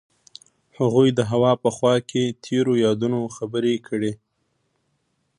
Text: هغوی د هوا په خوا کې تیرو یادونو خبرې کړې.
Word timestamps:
هغوی 0.77 1.09
د 1.13 1.19
هوا 1.31 1.51
په 1.63 1.69
خوا 1.75 1.95
کې 2.09 2.23
تیرو 2.43 2.73
یادونو 2.85 3.19
خبرې 3.35 3.75
کړې. 3.87 4.11